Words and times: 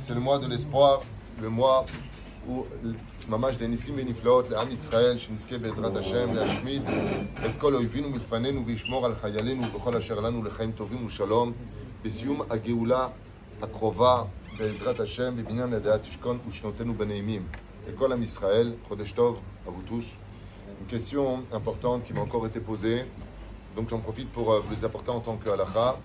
C'est 0.00 0.14
le 0.14 0.20
mois 0.20 0.38
de 0.38 0.46
l'espoir, 0.48 1.02
le 1.40 1.48
mois 1.48 1.86
où 2.48 2.64
ממש 3.28 3.56
דניסים 3.56 3.94
ונפלאות 3.98 4.50
לעם 4.50 4.72
ישראל, 4.72 5.18
שנזכה 5.18 5.58
בעזרת 5.58 5.96
השם 5.96 6.34
להשמיד 6.34 6.82
את 7.46 7.50
כל 7.60 7.74
אויבינו 7.74 8.10
מלפנינו 8.10 8.66
וישמור 8.66 9.06
על 9.06 9.14
חיילינו 9.14 9.62
ובכל 9.62 9.96
אשר 9.96 10.20
לנו 10.20 10.44
לחיים 10.44 10.72
טובים 10.72 11.06
ושלום 11.06 11.52
בסיום 12.02 12.42
הגאולה 12.50 13.08
הקרובה 13.62 14.24
בעזרת 14.58 15.00
השם 15.00 15.36
בבניין 15.36 15.72
הדעת 15.72 16.00
תשכון 16.02 16.38
ושנותינו 16.48 16.94
בנעימים. 16.94 17.46
לכל 17.88 18.12
עם 18.12 18.22
ישראל, 18.22 18.74
חודש 18.88 19.12
טוב, 19.12 19.40
à 19.66 19.70
vous 19.70 19.82
tous. 19.88 20.04
Une 20.80 20.86
question 20.96 21.44
importante 21.52 22.04
qui 22.04 22.12
m'a 22.12 22.20
encore 22.20 22.46
été 22.46 22.60
posée, 22.60 23.04
donc 23.76 23.88
j'en 23.90 23.98
profite 23.98 24.28
pour 24.32 24.52
euh, 24.52 24.60
vous 24.60 24.74
les 24.74 24.84
apporter 24.84 25.10
en 25.10 25.20
tant 25.20 25.36
que 25.36 25.48
halakha. 25.50 25.96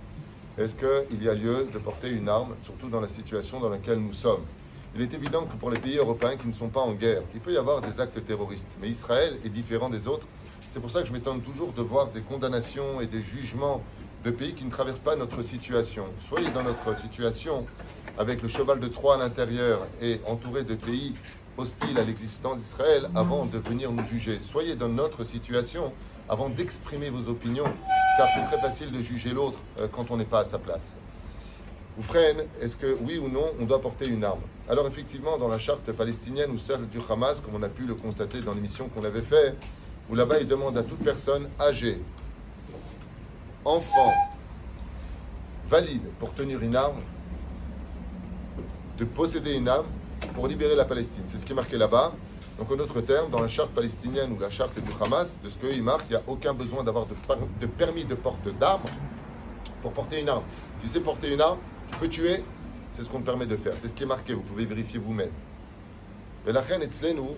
Est-ce 0.57 0.75
qu'il 0.75 1.23
y 1.23 1.29
a 1.29 1.33
lieu 1.33 1.67
de 1.73 1.77
porter 1.79 2.09
une 2.09 2.27
arme, 2.27 2.55
surtout 2.63 2.89
dans 2.89 2.99
la 2.99 3.07
situation 3.07 3.59
dans 3.59 3.69
laquelle 3.69 3.99
nous 3.99 4.11
sommes? 4.11 4.43
Il 4.93 5.01
est 5.01 5.13
évident 5.13 5.45
que 5.45 5.55
pour 5.55 5.71
les 5.71 5.79
pays 5.79 5.97
européens 5.97 6.35
qui 6.35 6.47
ne 6.47 6.53
sont 6.53 6.67
pas 6.67 6.81
en 6.81 6.91
guerre, 6.91 7.21
il 7.33 7.39
peut 7.39 7.53
y 7.53 7.57
avoir 7.57 7.79
des 7.79 8.01
actes 8.01 8.25
terroristes. 8.25 8.67
Mais 8.81 8.89
Israël 8.89 9.39
est 9.45 9.49
différent 9.49 9.89
des 9.89 10.07
autres. 10.07 10.27
C'est 10.67 10.81
pour 10.81 10.91
ça 10.91 11.01
que 11.01 11.07
je 11.07 11.13
m'étonne 11.13 11.41
toujours 11.41 11.71
de 11.71 11.81
voir 11.81 12.09
des 12.09 12.21
condamnations 12.21 12.99
et 12.99 13.07
des 13.07 13.21
jugements 13.21 13.81
de 14.25 14.31
pays 14.31 14.53
qui 14.53 14.65
ne 14.65 14.69
traversent 14.69 14.99
pas 14.99 15.15
notre 15.15 15.41
situation. 15.41 16.03
Soyez 16.19 16.49
dans 16.49 16.63
notre 16.63 16.97
situation 16.99 17.65
avec 18.17 18.41
le 18.41 18.49
cheval 18.49 18.81
de 18.81 18.87
Troie 18.87 19.15
à 19.15 19.17
l'intérieur 19.17 19.79
et 20.01 20.19
entouré 20.27 20.63
de 20.63 20.75
pays 20.75 21.15
hostiles 21.57 21.97
à 21.97 22.03
l'existence 22.03 22.57
d'Israël 22.57 23.09
avant 23.15 23.45
de 23.45 23.57
venir 23.57 23.91
nous 23.91 24.05
juger. 24.05 24.39
Soyez 24.43 24.75
dans 24.75 24.89
notre 24.89 25.23
situation 25.23 25.93
avant 26.27 26.49
d'exprimer 26.49 27.09
vos 27.09 27.29
opinions, 27.29 27.65
car 28.17 28.27
c'est 28.29 28.45
très 28.45 28.59
facile 28.59 28.91
de 28.91 29.01
juger 29.01 29.29
l'autre 29.29 29.59
euh, 29.79 29.87
quand 29.91 30.11
on 30.11 30.17
n'est 30.17 30.25
pas 30.25 30.39
à 30.39 30.45
sa 30.45 30.59
place. 30.59 30.95
Ou 31.97 32.03
frère, 32.03 32.35
est-ce 32.61 32.77
que 32.77 32.97
oui 33.01 33.17
ou 33.17 33.27
non, 33.27 33.51
on 33.59 33.65
doit 33.65 33.81
porter 33.81 34.07
une 34.07 34.23
arme? 34.23 34.41
Alors 34.69 34.87
effectivement, 34.87 35.37
dans 35.37 35.47
la 35.47 35.59
charte 35.59 35.91
palestinienne 35.91 36.51
ou 36.51 36.57
celle 36.57 36.87
du 36.87 36.99
Hamas, 37.09 37.41
comme 37.41 37.55
on 37.55 37.63
a 37.63 37.69
pu 37.69 37.83
le 37.83 37.95
constater 37.95 38.39
dans 38.39 38.53
l'émission 38.53 38.87
qu'on 38.89 39.03
avait 39.03 39.21
fait, 39.21 39.55
où 40.09 40.15
là-bas 40.15 40.39
il 40.39 40.47
demande 40.47 40.77
à 40.77 40.83
toute 40.83 41.03
personne 41.03 41.49
âgée, 41.59 42.01
enfant, 43.65 44.13
valide 45.67 46.03
pour 46.19 46.33
tenir 46.33 46.61
une 46.61 46.75
arme, 46.75 47.01
de 48.97 49.05
posséder 49.05 49.53
une 49.53 49.67
arme 49.67 49.87
pour 50.33 50.47
libérer 50.47 50.75
la 50.75 50.85
Palestine. 50.85 51.23
C'est 51.27 51.37
ce 51.37 51.45
qui 51.45 51.51
est 51.51 51.55
marqué 51.55 51.77
là-bas. 51.77 52.13
Donc 52.57 52.71
en 52.71 52.75
d'autres 52.75 53.01
termes, 53.01 53.29
dans 53.31 53.41
la 53.41 53.47
charte 53.47 53.71
palestinienne 53.71 54.31
ou 54.33 54.39
la 54.39 54.49
charte 54.49 54.75
du 54.75 54.91
Hamas, 55.01 55.37
de 55.43 55.49
ce 55.49 55.57
qu'il 55.57 55.81
marque, 55.81 56.05
il 56.09 56.11
n'y 56.11 56.17
a 56.17 56.23
aucun 56.27 56.53
besoin 56.53 56.83
d'avoir 56.83 57.05
de, 57.07 57.65
permis 57.65 58.05
de 58.05 58.15
porte 58.15 58.47
d'armes 58.59 58.81
pour 59.81 59.91
porter 59.93 60.21
une 60.21 60.29
arme. 60.29 60.43
Tu 60.81 60.87
sais 60.87 60.99
porter 60.99 61.33
une 61.33 61.41
arme, 61.41 61.57
tu 61.89 61.97
peux 61.97 62.09
tuer, 62.09 62.43
c'est 62.93 63.03
ce 63.03 63.09
qu'on 63.09 63.19
te 63.19 63.25
permet 63.25 63.45
de 63.45 63.55
faire. 63.55 63.73
C'est 63.79 63.87
ce 63.87 63.93
qui 63.93 64.03
est 64.03 64.07
marqué, 64.07 64.33
vous 64.33 64.41
pouvez 64.41 64.65
vérifier 64.65 64.99
vous-même. 64.99 65.31
Mais 66.45 66.51
la 66.51 66.61
reine 66.61 66.87
nous, 67.15 67.35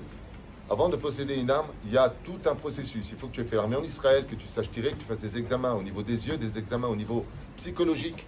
avant 0.69 0.89
de 0.89 0.95
posséder 0.95 1.35
une 1.35 1.51
arme, 1.51 1.67
il 1.85 1.93
y 1.93 1.97
a 1.97 2.09
tout 2.09 2.39
un 2.45 2.55
processus. 2.55 3.09
Il 3.11 3.17
faut 3.17 3.27
que 3.27 3.33
tu 3.33 3.41
aies 3.41 3.45
fait 3.45 3.55
l'armée 3.55 3.75
en 3.75 3.83
Israël, 3.83 4.25
que 4.25 4.35
tu 4.35 4.47
saches 4.47 4.71
tirer, 4.71 4.91
que 4.91 4.97
tu 4.97 5.05
fasses 5.05 5.17
des 5.17 5.37
examens 5.37 5.73
au 5.73 5.83
niveau 5.83 6.01
des 6.01 6.27
yeux, 6.27 6.37
des 6.37 6.57
examens 6.57 6.87
au 6.87 6.95
niveau 6.95 7.25
psychologique, 7.57 8.25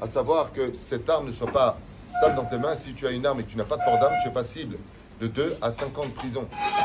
à 0.00 0.06
savoir 0.06 0.52
que 0.52 0.72
cette 0.74 1.08
arme 1.08 1.26
ne 1.26 1.32
soit 1.32 1.50
pas 1.50 1.78
stable 2.16 2.36
dans 2.36 2.44
tes 2.44 2.58
mains. 2.58 2.74
Si 2.74 2.92
tu 2.94 3.06
as 3.06 3.10
une 3.10 3.26
arme 3.26 3.40
et 3.40 3.44
que 3.44 3.50
tu 3.50 3.56
n'as 3.56 3.64
pas 3.64 3.76
de 3.76 3.84
port 3.84 3.98
d'arme, 3.98 4.14
tu 4.22 4.28
es 4.28 4.32
passible 4.32 4.76
de 5.20 5.26
2 5.26 5.56
à 5.60 5.70
5 5.70 5.98
ans 5.98 6.06
de 6.06 6.12
prison. 6.12 6.40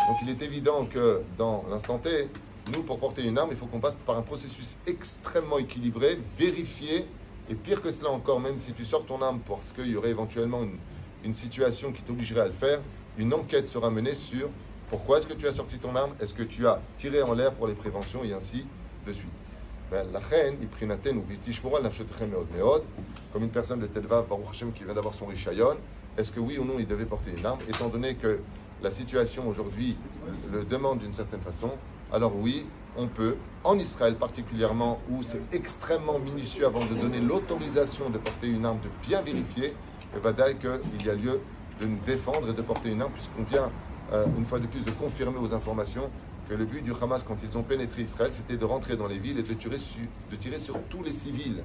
Donc 0.07 0.17
il 0.23 0.29
est 0.29 0.41
évident 0.41 0.85
que 0.85 1.21
dans 1.37 1.65
l'instant 1.69 1.97
T, 1.97 2.29
nous, 2.73 2.83
pour 2.83 2.97
porter 2.97 3.23
une 3.23 3.37
arme, 3.37 3.49
il 3.51 3.57
faut 3.57 3.65
qu'on 3.65 3.81
passe 3.81 3.95
par 4.05 4.17
un 4.17 4.21
processus 4.21 4.77
extrêmement 4.87 5.59
équilibré, 5.59 6.17
vérifié 6.37 7.05
et 7.49 7.55
pire 7.55 7.81
que 7.81 7.91
cela 7.91 8.09
encore, 8.09 8.39
même 8.39 8.57
si 8.57 8.71
tu 8.71 8.85
sors 8.85 9.05
ton 9.05 9.21
arme 9.21 9.39
parce 9.45 9.71
qu'il 9.71 9.87
y 9.87 9.97
aurait 9.97 10.11
éventuellement 10.11 10.61
une, 11.23 11.33
situation 11.33 11.91
qui 11.91 12.01
t'obligerait 12.01 12.41
à 12.41 12.47
le 12.47 12.53
faire, 12.53 12.79
une 13.17 13.33
enquête 13.33 13.67
sera 13.67 13.89
menée 13.89 14.15
sur 14.15 14.49
pourquoi 14.89 15.17
est-ce 15.17 15.27
que 15.27 15.33
tu 15.33 15.47
as 15.47 15.53
sorti 15.53 15.77
ton 15.77 15.95
arme, 15.95 16.11
est-ce 16.21 16.33
que 16.33 16.43
tu 16.43 16.67
as 16.67 16.81
tiré 16.95 17.21
en 17.21 17.33
l'air 17.33 17.53
pour 17.53 17.67
les 17.67 17.73
préventions 17.73 18.23
et 18.23 18.33
ainsi 18.33 18.65
de 19.05 19.13
suite. 19.13 19.29
Ben, 19.91 20.05
la 20.11 20.19
reine, 20.19 20.57
comme 23.31 23.43
une 23.43 23.49
personne 23.49 23.79
de 23.79 23.87
Tedva, 23.87 24.25
Baruch 24.27 24.45
Hashem, 24.49 24.71
qui 24.71 24.83
vient 24.83 24.93
d'avoir 24.93 25.13
son 25.13 25.25
richayon, 25.25 25.77
est-ce 26.17 26.31
que 26.31 26.39
oui 26.39 26.57
ou 26.57 26.65
non 26.65 26.75
il 26.79 26.87
devait 26.87 27.05
porter 27.05 27.31
une 27.35 27.45
arme, 27.45 27.59
étant 27.67 27.89
donné 27.89 28.15
que 28.15 28.39
la 28.81 28.91
situation 28.91 29.47
aujourd'hui 29.47 29.97
le 30.51 30.63
demande 30.63 30.99
d'une 30.99 31.13
certaine 31.13 31.41
façon, 31.41 31.71
alors 32.11 32.33
oui, 32.35 32.65
on 32.97 33.07
peut, 33.07 33.35
en 33.63 33.77
Israël 33.79 34.15
particulièrement, 34.15 34.99
où 35.09 35.23
c'est 35.23 35.41
extrêmement 35.51 36.19
minutieux 36.19 36.65
avant 36.65 36.85
de 36.85 36.93
donner 36.93 37.19
l'autorisation 37.19 38.09
de 38.09 38.17
porter 38.17 38.47
une 38.47 38.65
arme, 38.65 38.79
de 38.79 39.07
bien 39.07 39.21
vérifier, 39.21 39.73
et 40.15 40.19
va 40.19 40.33
qu'il 40.33 41.05
y 41.05 41.09
a 41.09 41.15
lieu 41.15 41.39
de 41.81 41.85
nous 41.87 41.97
défendre 42.05 42.49
et 42.49 42.53
de 42.53 42.61
porter 42.61 42.89
une 42.89 43.01
arme, 43.01 43.11
puisqu'on 43.13 43.43
vient, 43.43 43.71
euh, 44.11 44.25
une 44.37 44.45
fois 44.45 44.59
de 44.59 44.67
plus, 44.67 44.85
de 44.85 44.91
confirmer 44.91 45.39
aux 45.39 45.55
informations 45.55 46.09
que 46.47 46.53
le 46.53 46.65
but 46.65 46.83
du 46.83 46.91
Hamas, 47.01 47.23
quand 47.23 47.37
ils 47.41 47.57
ont 47.57 47.63
pénétré 47.63 48.03
Israël, 48.03 48.31
c'était 48.31 48.57
de 48.57 48.65
rentrer 48.65 48.95
dans 48.95 49.07
les 49.07 49.17
villes 49.17 49.39
et 49.39 49.43
de 49.43 49.53
tirer 49.53 50.59
sur 50.59 50.75
tous 50.89 51.01
les 51.01 51.11
civils. 51.11 51.63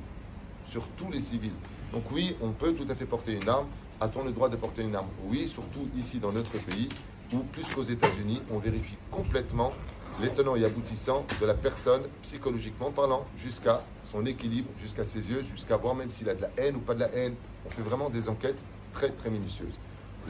Sur 0.69 0.87
tous 0.99 1.11
les 1.11 1.21
civils. 1.21 1.55
Donc 1.95 2.05
oui, 2.13 2.37
on 2.43 2.51
peut 2.51 2.75
tout 2.75 2.87
à 2.91 2.95
fait 2.95 3.07
porter 3.07 3.33
une 3.33 3.49
arme. 3.49 3.67
A-t-on 4.03 4.23
le 4.23 4.33
droit 4.33 4.51
de 4.51 4.57
porter 4.57 4.83
une 4.83 4.95
arme? 4.95 5.09
Oui, 5.25 5.49
surtout 5.49 5.89
ici 5.97 6.19
dans 6.19 6.31
notre 6.31 6.59
pays, 6.59 6.91
où 7.33 7.39
plus 7.39 7.67
qu'aux 7.75 7.83
États-Unis, 7.83 8.43
on 8.53 8.59
vérifie 8.59 8.97
complètement 9.11 9.73
les 10.21 10.29
et 10.29 10.65
aboutissants 10.65 11.25
de 11.41 11.47
la 11.47 11.55
personne, 11.55 12.03
psychologiquement 12.23 12.91
parlant, 12.91 13.25
jusqu'à 13.39 13.83
son 14.11 14.27
équilibre, 14.27 14.69
jusqu'à 14.79 15.05
ses 15.05 15.31
yeux, 15.31 15.43
jusqu'à 15.43 15.77
voir 15.77 15.95
même 15.95 16.11
s'il 16.11 16.29
a 16.29 16.35
de 16.35 16.43
la 16.43 16.51
haine 16.59 16.77
ou 16.77 16.81
pas 16.81 16.95
de 16.95 17.01
la 17.01 17.15
haine. 17.15 17.35
On 17.65 17.71
fait 17.71 17.83
vraiment 17.83 18.11
des 18.11 18.29
enquêtes 18.29 18.59
très 18.93 19.11
très 19.11 19.31
minutieuses. 19.31 19.75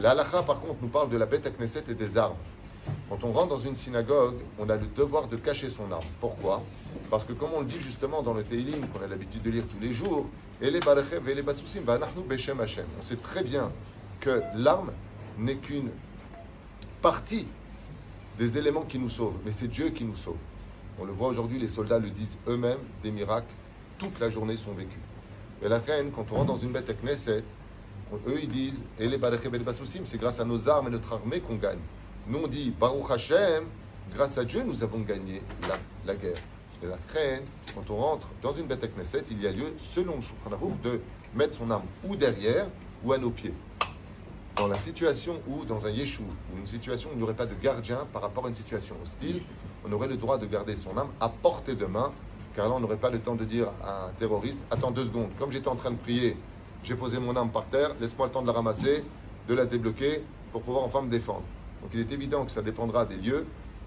La 0.01 0.15
par 0.15 0.61
contre, 0.61 0.77
nous 0.83 0.89
parle 0.89 1.11
de 1.11 1.17
la 1.17 1.27
bête 1.27 1.47
à 1.47 1.51
Knesset 1.51 1.85
et 1.89 1.95
des 1.95 2.17
armes. 2.17 2.37
Quand 3.09 3.25
on 3.25 3.33
rentre 3.33 3.49
dans 3.49 3.59
une 3.59 3.75
synagogue, 3.75 4.37
on 4.59 4.69
a 4.69 4.77
le 4.77 4.87
devoir 4.87 5.29
de 5.29 5.37
cacher 5.37 5.71
son 5.71 5.91
arme. 5.91 6.05
Pourquoi? 6.21 6.63
Parce 7.11 7.25
que 7.25 7.33
comme 7.33 7.51
on 7.57 7.61
le 7.61 7.67
dit 7.67 7.81
justement 7.81 8.23
dans 8.23 8.35
le 8.35 8.43
Teilim, 8.43 8.87
qu'on 8.89 9.03
a 9.03 9.07
l'habitude 9.07 9.43
de 9.43 9.51
lire 9.51 9.65
tous 9.67 9.81
les 9.81 9.95
jours, 9.95 10.27
et 10.61 10.71
les 10.71 10.81
et 10.81 11.35
les 11.35 11.43
Beshem 11.43 12.61
Hashem. 12.61 12.85
On 12.99 13.03
sait 13.03 13.17
très 13.17 13.43
bien 13.43 13.71
que 14.21 14.43
l'arme 14.57 14.93
n'est 15.39 15.57
qu'une 15.57 15.91
partie 17.01 17.47
des 18.39 18.59
éléments 18.59 18.83
qui 18.83 18.99
nous 18.99 19.09
sauvent, 19.09 19.39
mais 19.45 19.53
c'est 19.53 19.69
Dieu 19.69 19.89
qui 19.91 20.05
nous 20.05 20.17
sauve. 20.17 20.37
On 20.99 21.05
le 21.05 21.13
voit 21.13 21.29
aujourd'hui, 21.29 21.59
les 21.59 21.69
soldats 21.69 21.99
le 21.99 22.11
disent 22.11 22.37
eux-mêmes, 22.47 22.79
des 23.03 23.11
miracles, 23.11 23.55
toute 23.99 24.19
la 24.21 24.31
journée 24.31 24.57
sont 24.57 24.73
vécus. 24.73 24.99
Et 25.63 25.69
la 25.69 25.79
reine, 25.79 26.11
quand 26.15 26.27
on 26.33 26.37
rentre 26.37 26.49
dans 26.49 26.59
une 26.59 26.73
bête 26.73 26.91
à 26.91 26.95
Knesset, 26.95 27.45
eux 28.27 28.39
ils 28.43 28.49
disent, 28.49 28.83
et 28.99 29.09
les 29.09 29.19
c'est 30.05 30.19
grâce 30.19 30.41
à 30.41 30.45
nos 30.45 30.69
armes 30.69 30.89
et 30.89 30.91
notre 30.91 31.13
armée 31.13 31.41
qu'on 31.41 31.57
gagne. 31.57 31.79
Nous 32.29 32.41
on 32.45 32.47
dit, 32.47 32.73
Baruch 32.79 33.11
Hashem, 33.11 33.65
grâce 34.15 34.37
à 34.39 34.45
Dieu 34.45 34.63
nous 34.63 34.83
avons 34.83 35.01
gagné 35.01 35.43
la, 35.63 35.77
la 36.07 36.15
guerre. 36.15 36.37
Et 36.83 36.87
la 36.87 36.99
reine, 37.13 37.43
quand 37.75 37.91
on 37.91 37.97
rentre 37.97 38.29
dans 38.43 38.53
une 38.53 38.67
bête 38.67 38.85
à 38.85 38.89
Knesset, 38.89 39.25
il 39.31 39.43
y 39.43 39.47
a 39.47 39.53
lieu, 39.53 39.75
selon 39.79 40.17
le 40.17 40.21
Shulchan 40.21 40.77
de 40.85 41.01
mettre 41.35 41.57
son 41.57 41.71
arme 41.71 41.87
ou 42.05 42.15
derrière 42.17 42.67
ou 43.03 43.13
à 43.13 43.19
nos 43.19 43.31
pieds 43.31 43.55
dans 44.59 44.67
la 44.67 44.77
situation 44.77 45.41
où, 45.47 45.65
dans 45.65 45.87
un 45.87 45.91
yeshou, 45.91 46.25
ou 46.53 46.59
une 46.59 46.67
situation 46.67 47.11
où 47.11 47.13
il 47.13 47.19
n'y 47.19 47.23
aurait 47.23 47.35
pas 47.35 47.47
de 47.47 47.55
gardien 47.55 48.07
par 48.13 48.23
rapport 48.23 48.47
à 48.47 48.49
une 48.49 48.57
situation 48.57 48.97
hostile, 49.03 49.41
on 49.87 49.93
aurait 49.93 50.09
le 50.09 50.17
droit 50.17 50.37
de 50.37 50.47
garder 50.47 50.75
son 50.75 50.99
âme 50.99 51.11
à 51.21 51.29
portée 51.29 51.77
de 51.77 51.87
main, 51.87 52.11
car 52.57 52.69
là, 52.69 52.75
on 52.75 52.81
n'aurait 52.81 52.97
pas 52.97 53.11
le 53.11 53.21
temps 53.21 53.37
de 53.37 53.45
dire 53.45 53.69
à 53.85 54.07
un 54.07 54.09
terroriste 54.19 54.61
Attends 54.73 54.91
deux 54.91 55.05
secondes, 55.05 55.31
comme 55.39 55.53
j'étais 55.53 55.69
en 55.69 55.77
train 55.77 55.93
de 55.93 55.97
prier, 55.97 56.37
j'ai 56.83 56.97
posé 56.97 57.21
mon 57.21 57.37
âme 57.37 57.51
par 57.51 57.69
terre, 57.69 57.95
laisse-moi 58.01 58.27
le 58.27 58.33
temps 58.33 58.43
de 58.43 58.49
la 58.49 58.53
ramasser, 58.53 59.05
de 59.49 59.55
la 59.55 59.65
débloquer, 59.65 60.25
pour 60.51 60.63
pouvoir 60.63 60.83
enfin 60.83 61.03
me 61.03 61.09
défendre. 61.09 61.45
Donc 61.83 61.91
il 61.95 62.01
est 62.01 62.13
évident 62.13 62.45
que 62.45 62.51
ça 62.51 62.63
dépendra 62.63 63.05
des 63.05 63.17
lieux, 63.17 63.47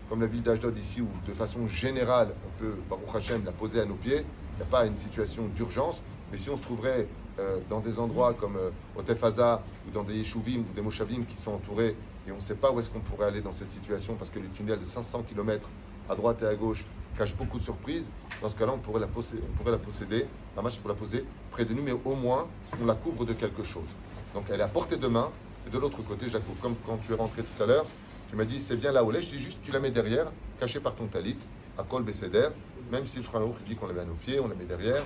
comme 0.10 0.22
la 0.22 0.28
ville 0.28 0.44
d'Ajdod 0.44 0.78
ici, 0.78 1.02
où 1.02 1.08
de 1.28 1.34
façon 1.34 1.68
générale, 1.68 2.34
on 2.46 2.60
peut, 2.60 2.76
Baruch 2.90 3.16
Hashem, 3.16 3.44
la 3.46 3.52
poser 3.52 3.82
à 3.82 3.86
nos 3.86 3.96
pieds. 3.96 4.26
Il 4.54 4.58
n'y 4.58 4.64
a 4.64 4.66
pas 4.66 4.86
une 4.86 4.98
situation 4.98 5.48
d'urgence, 5.56 6.02
mais 6.32 6.38
si 6.38 6.50
on 6.50 6.58
se 6.58 6.62
trouverait 6.62 7.08
euh, 7.40 7.58
dans 7.70 7.80
des 7.80 7.98
endroits 7.98 8.34
comme 8.34 8.58
euh, 8.58 8.70
au 8.98 9.02
Tefaza 9.02 9.64
ou 9.88 9.92
dans 9.92 10.04
des 10.04 10.16
Yeshuvim 10.16 10.60
ou 10.70 10.74
des 10.76 10.82
Moshavim 10.82 11.24
qui 11.24 11.38
sont 11.38 11.52
entourés 11.52 11.96
et 12.28 12.32
on 12.32 12.36
ne 12.36 12.42
sait 12.42 12.56
pas 12.56 12.72
où 12.72 12.80
est-ce 12.80 12.90
qu'on 12.90 13.00
pourrait 13.00 13.28
aller 13.28 13.40
dans 13.40 13.54
cette 13.54 13.70
situation 13.70 14.16
parce 14.16 14.30
que 14.30 14.40
le 14.40 14.50
tunnel 14.50 14.80
de 14.80 14.86
500 14.86 15.24
km 15.24 15.68
à 16.10 16.16
droite 16.16 16.42
et 16.42 16.46
à 16.46 16.56
gauche 16.56 16.86
cache 17.18 17.36
beaucoup 17.36 17.58
de 17.58 17.64
surprises. 17.64 18.06
Dans 18.42 18.50
ce 18.50 18.56
cas-là, 18.58 18.74
on 18.76 18.80
pourrait 18.80 19.00
la 19.00 19.08
posséder, 19.08 19.42
on 19.50 19.58
pourrait 19.58 19.72
la 19.72 19.78
posséder, 19.78 20.26
la 20.56 20.62
marche 20.62 20.78
pour 20.80 20.90
la 20.90 20.96
poser 20.96 21.26
près 21.52 21.66
de 21.66 21.74
nous, 21.74 21.84
mais 21.84 21.94
au 21.94 22.16
moins 22.16 22.48
on 22.82 22.86
la 22.86 22.96
couvre 22.96 23.26
de 23.26 23.34
quelque 23.34 23.64
chose. 23.64 23.90
Donc 24.34 24.44
elle 24.50 24.60
est 24.60 24.64
à 24.64 24.68
portée 24.68 24.98
de 24.98 25.08
main 25.08 25.30
et 25.68 25.70
de 25.70 25.78
l'autre 25.78 26.02
côté, 26.04 26.28
couvre. 26.28 26.62
Comme 26.62 26.76
quand 26.86 26.98
tu 26.98 27.14
es 27.14 27.16
rentré 27.16 27.44
tout 27.44 27.64
à 27.64 27.66
l'heure, 27.66 27.86
tu 28.30 28.36
m'as 28.36 28.46
dit 28.46 28.60
c'est 28.60 28.78
bien 28.78 28.92
là 28.92 29.04
où 29.04 29.12
elle 29.12 29.18
est, 29.18 29.22
je 29.22 29.36
dis 29.36 29.40
juste 29.40 29.60
tu 29.62 29.72
la 29.72 29.80
mets 29.80 29.92
derrière, 29.92 30.28
cachée 30.60 30.80
par 30.80 30.96
ton 30.96 31.08
talit, 31.08 31.38
à 31.78 31.84
col 31.84 32.04
Besséder, 32.04 32.50
même 32.92 33.06
si 33.06 33.18
le 33.18 33.24
Shulchan 33.24 33.54
dit 33.68 33.76
qu'on 33.76 33.88
la 33.88 33.94
met 33.94 34.02
à 34.02 34.06
nos 34.06 34.14
pieds, 34.14 34.40
on 34.40 34.48
la 34.48 34.56
met 34.56 34.66
derrière, 34.66 35.04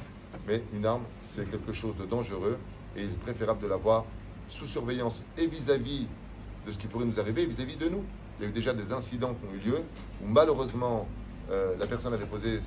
mais 0.48 0.64
une 0.74 0.86
arme, 0.86 1.04
c'est 1.24 1.50
quelque 1.50 1.74
chose 1.74 1.96
de 1.98 2.06
dangereux 2.06 2.58
et 2.96 3.04
il 3.04 3.10
est 3.10 3.22
préférable 3.22 3.62
de 3.62 3.68
l'avoir 3.68 4.06
sous 4.48 4.68
surveillance 4.68 5.22
et 5.38 5.48
vis-à-vis 5.48 6.08
de 6.66 6.72
ce 6.72 6.78
qui 6.78 6.88
pourrait 6.88 7.06
nous 7.06 7.20
arriver 7.20 7.46
vis-à-vis 7.46 7.78
de 7.78 7.90
nous. 7.90 8.04
Il 8.40 8.44
y 8.44 8.46
a 8.46 8.50
eu 8.50 8.52
déjà 8.52 8.74
des 8.74 8.92
incidents 8.92 9.34
qui 9.34 9.46
ont 9.46 9.54
eu 9.54 9.70
lieu 9.70 9.78
où 10.24 10.28
malheureusement 10.28 11.08
euh, 11.52 11.76
la 11.80 11.88
personne 11.88 12.14
avait 12.14 12.26
posé 12.26 12.60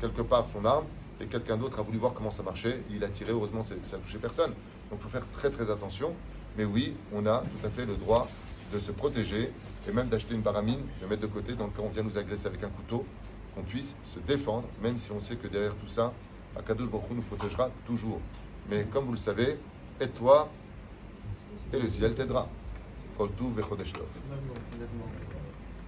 quelque 0.00 0.22
part 0.22 0.46
son 0.46 0.64
arme 0.64 0.84
et 1.20 1.26
quelqu'un 1.26 1.56
d'autre 1.56 1.78
a 1.78 1.82
voulu 1.82 1.98
voir 1.98 2.12
comment 2.12 2.30
ça 2.30 2.42
marchait, 2.42 2.82
il 2.90 3.02
a 3.04 3.08
tiré, 3.08 3.32
heureusement 3.32 3.62
ça 3.62 3.74
n'a 3.74 3.98
touché 3.98 4.18
personne. 4.18 4.52
Donc 4.90 5.00
il 5.00 5.02
faut 5.02 5.08
faire 5.08 5.26
très 5.32 5.50
très 5.50 5.70
attention. 5.70 6.14
Mais 6.56 6.64
oui, 6.64 6.94
on 7.12 7.26
a 7.26 7.38
tout 7.38 7.66
à 7.66 7.70
fait 7.70 7.86
le 7.86 7.94
droit 7.94 8.28
de 8.72 8.78
se 8.78 8.92
protéger 8.92 9.50
et 9.88 9.92
même 9.92 10.08
d'acheter 10.08 10.34
une 10.34 10.40
baramine, 10.40 10.80
de 11.00 11.06
mettre 11.06 11.22
de 11.22 11.26
côté 11.26 11.54
dans 11.54 11.66
le 11.66 11.70
cas 11.70 11.82
où 11.82 11.86
on 11.86 11.90
vient 11.90 12.02
nous 12.02 12.16
agresser 12.16 12.46
avec 12.46 12.62
un 12.62 12.68
couteau, 12.68 13.04
qu'on 13.54 13.62
puisse 13.62 13.94
se 14.04 14.18
défendre, 14.20 14.68
même 14.82 14.98
si 14.98 15.12
on 15.12 15.20
sait 15.20 15.36
que 15.36 15.46
derrière 15.46 15.74
tout 15.74 15.88
ça, 15.88 16.12
Akadosh 16.56 16.88
Baruch 16.88 17.10
nous 17.10 17.22
protégera 17.22 17.70
toujours. 17.86 18.20
Mais 18.70 18.84
comme 18.92 19.04
vous 19.06 19.12
le 19.12 19.18
savez, 19.18 19.58
aide-toi 20.00 20.48
et 21.72 21.78
le 21.78 21.88
ciel 21.88 22.14
t'aidera. 22.14 22.48
Kol 23.16 23.30
Tuv 23.36 23.60
V'Chodesh 23.60 23.92
Tov. 23.92 24.06